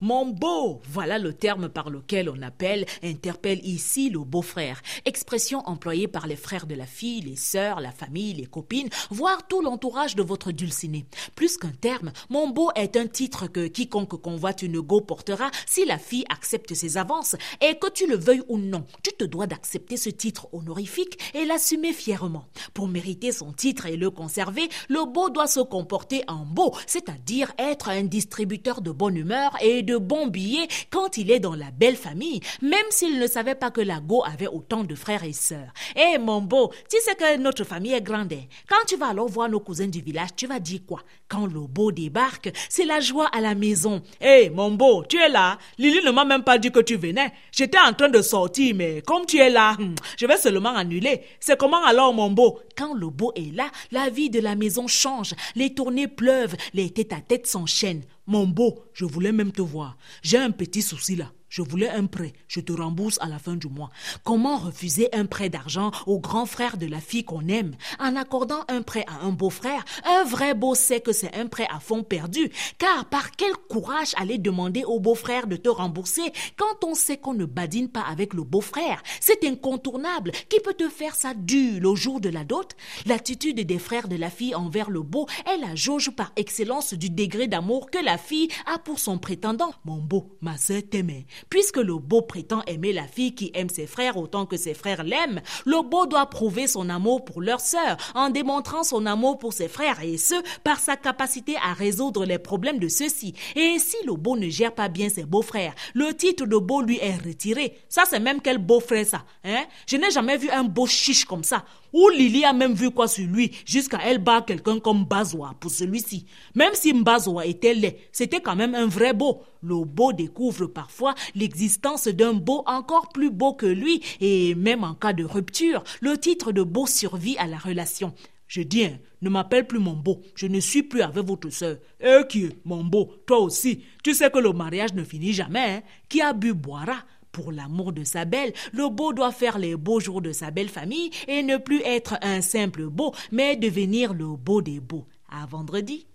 Mon 0.00 0.26
beau, 0.26 0.80
voilà 0.88 1.18
le 1.18 1.32
terme 1.32 1.68
par 1.68 1.90
lequel 1.90 2.30
on 2.30 2.40
appelle, 2.40 2.86
interpelle 3.02 3.58
ici 3.66 4.10
le 4.10 4.20
beau-frère. 4.20 4.80
Expression 5.04 5.58
employée 5.66 6.06
par 6.06 6.28
les 6.28 6.36
frères 6.36 6.68
de 6.68 6.76
la 6.76 6.86
fille, 6.86 7.22
les 7.22 7.34
sœurs, 7.34 7.80
la 7.80 7.90
famille, 7.90 8.32
les 8.32 8.46
copines, 8.46 8.90
voire 9.10 9.48
tout 9.48 9.60
l'entourage 9.60 10.14
de 10.14 10.22
votre 10.22 10.52
dulciné. 10.52 11.04
Plus 11.34 11.56
qu'un 11.56 11.72
terme, 11.72 12.12
mon 12.30 12.48
beau 12.48 12.70
est 12.76 12.96
un 12.96 13.08
titre 13.08 13.48
que 13.48 13.66
quiconque 13.66 14.22
convoite 14.22 14.62
une 14.62 14.80
go 14.80 15.00
portera 15.00 15.50
si 15.66 15.84
la 15.84 15.98
fille 15.98 16.24
accepte 16.28 16.74
ses 16.74 16.96
avances. 16.96 17.34
Et 17.60 17.76
que 17.76 17.90
tu 17.90 18.06
le 18.06 18.16
veuilles 18.16 18.44
ou 18.46 18.56
non, 18.56 18.84
tu 19.02 19.10
te 19.10 19.24
dois 19.24 19.48
d'accepter 19.48 19.96
ce 19.96 20.10
titre 20.10 20.46
honorifique 20.52 21.18
et 21.34 21.44
l'assumer 21.44 21.92
fièrement. 21.92 22.46
Pour 22.72 22.86
mériter 22.86 23.32
son 23.32 23.52
titre 23.52 23.86
et 23.86 23.96
le 23.96 24.10
conserver, 24.10 24.68
le 24.88 25.12
beau 25.12 25.28
doit 25.28 25.48
se 25.48 25.58
comporter 25.58 26.22
en 26.28 26.46
beau, 26.46 26.72
c'est-à-dire 26.86 27.52
être 27.58 27.88
un 27.88 28.04
distributeur 28.04 28.80
de 28.80 28.92
bonne 28.92 29.16
humeur 29.16 29.56
et 29.60 29.87
de 29.88 29.96
bons 29.96 30.26
billets 30.26 30.68
quand 30.90 31.16
il 31.16 31.30
est 31.30 31.40
dans 31.40 31.54
la 31.54 31.70
belle 31.70 31.96
famille, 31.96 32.40
même 32.60 32.90
s'il 32.90 33.18
ne 33.18 33.26
savait 33.26 33.54
pas 33.54 33.70
que 33.70 33.80
la 33.80 34.00
Go 34.00 34.22
avait 34.24 34.46
autant 34.46 34.84
de 34.84 34.94
frères 34.94 35.24
et 35.24 35.32
sœurs. 35.32 35.72
Eh 35.96 36.18
mon 36.18 36.42
beau, 36.42 36.70
tu 36.90 36.98
sais 37.00 37.14
que 37.14 37.38
notre 37.38 37.64
famille 37.64 37.94
est 37.94 38.02
grande. 38.02 38.32
Hein. 38.34 38.44
Quand 38.68 38.84
tu 38.86 38.96
vas 38.96 39.08
alors 39.08 39.28
voir 39.28 39.48
nos 39.48 39.60
cousins 39.60 39.86
du 39.86 40.02
village, 40.02 40.30
tu 40.36 40.46
vas 40.46 40.60
dire 40.60 40.80
quoi? 40.86 41.00
Quand 41.26 41.46
le 41.46 41.60
beau 41.60 41.90
débarque, 41.90 42.52
c'est 42.68 42.84
la 42.84 43.00
joie 43.00 43.28
à 43.32 43.40
la 43.40 43.54
maison. 43.54 44.02
Eh 44.20 44.50
mon 44.50 44.72
beau, 44.72 45.04
tu 45.08 45.16
es 45.18 45.28
là? 45.30 45.58
Lily 45.78 46.04
ne 46.04 46.10
m'a 46.10 46.26
même 46.26 46.44
pas 46.44 46.58
dit 46.58 46.70
que 46.70 46.80
tu 46.80 46.96
venais. 46.96 47.32
J'étais 47.50 47.78
en 47.78 47.94
train 47.94 48.10
de 48.10 48.20
sortir, 48.20 48.74
mais 48.74 49.02
comme 49.06 49.24
tu 49.24 49.38
es 49.38 49.48
là, 49.48 49.72
hmm, 49.78 49.94
je 50.18 50.26
vais 50.26 50.36
seulement 50.36 50.74
annuler. 50.76 51.22
C'est 51.40 51.58
comment 51.58 51.82
alors 51.84 52.12
mon 52.12 52.30
beau? 52.30 52.60
Quand 52.76 52.92
le 52.92 53.08
beau 53.08 53.32
est 53.34 53.54
là, 53.54 53.70
la 53.90 54.10
vie 54.10 54.28
de 54.28 54.40
la 54.40 54.54
maison 54.54 54.86
change. 54.86 55.34
Les 55.56 55.72
tournées 55.72 56.08
pleuvent, 56.08 56.56
les 56.74 56.90
têtes 56.90 57.14
à 57.14 57.20
tête 57.20 57.46
s'enchaînent. 57.46 58.04
Mon 58.28 58.46
beau, 58.46 58.84
je 58.92 59.06
voulais 59.06 59.32
même 59.32 59.52
te 59.52 59.62
voir. 59.62 59.96
J'ai 60.20 60.36
un 60.36 60.50
petit 60.50 60.82
souci 60.82 61.16
là. 61.16 61.32
Je 61.48 61.62
voulais 61.62 61.88
un 61.88 62.06
prêt, 62.06 62.34
je 62.46 62.60
te 62.60 62.72
rembourse 62.72 63.18
à 63.22 63.26
la 63.26 63.38
fin 63.38 63.56
du 63.56 63.68
mois. 63.68 63.88
Comment 64.22 64.58
refuser 64.58 65.08
un 65.14 65.24
prêt 65.24 65.48
d'argent 65.48 65.90
au 66.06 66.18
grand 66.18 66.44
frère 66.44 66.76
de 66.76 66.86
la 66.86 67.00
fille 67.00 67.24
qu'on 67.24 67.48
aime? 67.48 67.74
En 67.98 68.16
accordant 68.16 68.64
un 68.68 68.82
prêt 68.82 69.04
à 69.06 69.24
un 69.24 69.30
beau-frère, 69.30 69.84
un 70.04 70.24
vrai 70.24 70.54
beau 70.54 70.74
sait 70.74 71.00
que 71.00 71.12
c'est 71.12 71.34
un 71.34 71.46
prêt 71.46 71.66
à 71.70 71.80
fond 71.80 72.02
perdu. 72.02 72.50
Car 72.76 73.06
par 73.06 73.30
quel 73.32 73.52
courage 73.68 74.12
aller 74.16 74.36
demander 74.36 74.84
au 74.84 75.00
beau-frère 75.00 75.46
de 75.46 75.56
te 75.56 75.70
rembourser 75.70 76.32
quand 76.56 76.84
on 76.84 76.94
sait 76.94 77.16
qu'on 77.16 77.34
ne 77.34 77.46
badine 77.46 77.88
pas 77.88 78.02
avec 78.02 78.34
le 78.34 78.42
beau-frère? 78.42 79.02
C'est 79.20 79.44
incontournable. 79.44 80.32
Qui 80.50 80.60
peut 80.60 80.74
te 80.74 80.88
faire 80.90 81.14
ça 81.14 81.32
dû 81.34 81.80
le 81.80 81.94
jour 81.94 82.20
de 82.20 82.28
la 82.28 82.44
dot? 82.44 82.76
L'attitude 83.06 83.60
des 83.60 83.78
frères 83.78 84.08
de 84.08 84.16
la 84.16 84.30
fille 84.30 84.54
envers 84.54 84.90
le 84.90 85.00
beau 85.00 85.26
est 85.46 85.58
la 85.58 85.74
jauge 85.74 86.10
par 86.10 86.32
excellence 86.36 86.92
du 86.92 87.08
degré 87.08 87.48
d'amour 87.48 87.90
que 87.90 88.04
la 88.04 88.18
fille 88.18 88.48
a 88.66 88.78
pour 88.78 88.98
son 88.98 89.18
prétendant. 89.18 89.72
Mon 89.86 89.96
beau, 89.96 90.36
ma 90.42 90.58
sœur 90.58 90.82
t'aimait. 90.90 91.26
Puisque 91.50 91.78
le 91.78 91.94
beau 91.96 92.22
prétend 92.22 92.62
aimer 92.66 92.92
la 92.92 93.06
fille 93.06 93.34
qui 93.34 93.50
aime 93.54 93.68
ses 93.68 93.86
frères 93.86 94.16
autant 94.16 94.46
que 94.46 94.56
ses 94.56 94.74
frères 94.74 95.04
l'aiment, 95.04 95.40
le 95.64 95.82
beau 95.82 96.06
doit 96.06 96.26
prouver 96.26 96.66
son 96.66 96.88
amour 96.88 97.24
pour 97.24 97.40
leur 97.40 97.60
sœur 97.60 97.96
en 98.14 98.30
démontrant 98.30 98.82
son 98.82 99.06
amour 99.06 99.38
pour 99.38 99.52
ses 99.52 99.68
frères 99.68 100.02
et 100.02 100.18
ce, 100.18 100.34
par 100.62 100.80
sa 100.80 100.96
capacité 100.96 101.56
à 101.56 101.72
résoudre 101.72 102.24
les 102.24 102.38
problèmes 102.38 102.78
de 102.78 102.88
ceux-ci. 102.88 103.34
Et 103.56 103.78
si 103.78 103.96
le 104.06 104.14
beau 104.14 104.36
ne 104.36 104.48
gère 104.48 104.74
pas 104.74 104.88
bien 104.88 105.08
ses 105.08 105.24
beaux-frères, 105.24 105.74
le 105.94 106.14
titre 106.14 106.46
de 106.46 106.56
beau 106.56 106.82
lui 106.82 106.98
est 107.00 107.16
retiré. 107.16 107.78
Ça, 107.88 108.04
c'est 108.08 108.20
même 108.20 108.40
quel 108.40 108.58
beau-frère 108.58 109.06
ça, 109.06 109.24
hein? 109.44 109.64
Je 109.86 109.96
n'ai 109.96 110.10
jamais 110.10 110.36
vu 110.36 110.50
un 110.50 110.64
beau 110.64 110.86
chiche 110.86 111.24
comme 111.24 111.44
ça. 111.44 111.64
Ou 111.92 112.10
Lily 112.10 112.44
a 112.44 112.52
même 112.52 112.74
vu 112.74 112.90
quoi 112.90 113.08
sur 113.08 113.26
lui, 113.26 113.50
jusqu'à 113.64 113.98
elle 114.04 114.18
bat 114.18 114.42
quelqu'un 114.42 114.78
comme 114.78 115.04
Bazoa 115.04 115.54
pour 115.58 115.70
celui-ci. 115.70 116.26
Même 116.54 116.74
si 116.74 116.92
Mbazoa 116.92 117.46
était 117.46 117.72
laid, 117.72 117.98
c'était 118.12 118.40
quand 118.40 118.56
même 118.56 118.74
un 118.74 118.86
vrai 118.86 119.14
beau. 119.14 119.42
Le 119.62 119.84
beau 119.84 120.12
découvre 120.12 120.66
parfois 120.66 121.14
l'existence 121.34 122.08
d'un 122.08 122.34
beau 122.34 122.62
encore 122.66 123.08
plus 123.08 123.30
beau 123.30 123.54
que 123.54 123.66
lui, 123.66 124.02
et 124.20 124.54
même 124.54 124.84
en 124.84 124.94
cas 124.94 125.12
de 125.12 125.24
rupture, 125.24 125.84
le 126.00 126.16
titre 126.18 126.52
de 126.52 126.62
beau 126.62 126.86
survit 126.86 127.36
à 127.38 127.46
la 127.46 127.58
relation. 127.58 128.12
Je 128.46 128.62
dis, 128.62 128.84
hein, 128.84 128.98
ne 129.20 129.28
m'appelle 129.28 129.66
plus 129.66 129.78
mon 129.78 129.92
beau, 129.92 130.22
je 130.34 130.46
ne 130.46 130.58
suis 130.58 130.82
plus 130.82 131.02
avec 131.02 131.24
votre 131.24 131.50
sœur. 131.50 131.76
Eh 132.00 132.22
qui 132.28 132.48
mon 132.64 132.82
beau, 132.82 133.12
toi 133.26 133.40
aussi, 133.40 133.82
tu 134.02 134.14
sais 134.14 134.30
que 134.30 134.38
le 134.38 134.52
mariage 134.52 134.94
ne 134.94 135.04
finit 135.04 135.34
jamais, 135.34 135.58
hein? 135.70 135.82
Qui 136.08 136.22
a 136.22 136.32
bu 136.32 136.54
boira? 136.54 136.96
Pour 137.30 137.52
l'amour 137.52 137.92
de 137.92 138.04
sa 138.04 138.24
belle, 138.24 138.54
le 138.72 138.88
beau 138.88 139.12
doit 139.12 139.32
faire 139.32 139.58
les 139.58 139.76
beaux 139.76 140.00
jours 140.00 140.22
de 140.22 140.32
sa 140.32 140.50
belle 140.50 140.70
famille 140.70 141.10
et 141.28 141.42
ne 141.42 141.58
plus 141.58 141.82
être 141.82 142.16
un 142.22 142.40
simple 142.40 142.86
beau, 142.86 143.12
mais 143.30 143.54
devenir 143.54 144.14
le 144.14 144.34
beau 144.34 144.62
des 144.62 144.80
beaux. 144.80 145.06
À 145.30 145.44
vendredi. 145.44 146.08